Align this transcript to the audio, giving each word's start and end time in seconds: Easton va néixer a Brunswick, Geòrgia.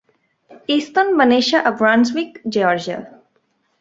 Easton 0.75 1.11
va 1.21 1.27
néixer 1.33 1.61
a 1.63 1.73
Brunswick, 1.83 2.43
Geòrgia. 2.57 2.97